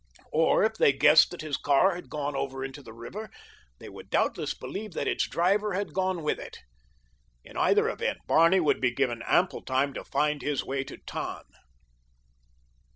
[0.31, 3.29] Or, if they guessed that his car had gone over into the river,
[3.77, 6.57] they would doubtless believe that its driver had gone with it.
[7.43, 11.43] In either event Barney would be given ample time to find his way to Tann.